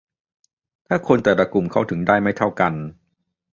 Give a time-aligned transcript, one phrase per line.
[0.87, 2.73] ถ้าคนแต่ละกลุ่มเข้าถึงได้ไม่เท่ากัน